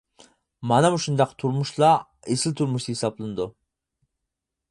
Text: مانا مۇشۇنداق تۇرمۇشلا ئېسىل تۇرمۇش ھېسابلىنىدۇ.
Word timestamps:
مانا 0.69 0.89
مۇشۇنداق 0.93 1.35
تۇرمۇشلا 1.43 1.91
ئېسىل 2.33 2.57
تۇرمۇش 2.61 2.89
ھېسابلىنىدۇ. 2.93 3.49